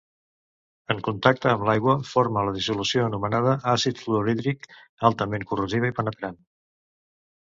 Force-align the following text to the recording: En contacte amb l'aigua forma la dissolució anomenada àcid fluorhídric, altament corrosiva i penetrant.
En 0.93 1.01
contacte 1.07 1.49
amb 1.49 1.65
l'aigua 1.67 1.93
forma 2.11 2.45
la 2.47 2.53
dissolució 2.55 3.03
anomenada 3.07 3.53
àcid 3.73 4.01
fluorhídric, 4.05 4.65
altament 5.11 5.45
corrosiva 5.53 5.93
i 5.95 5.95
penetrant. 6.01 6.41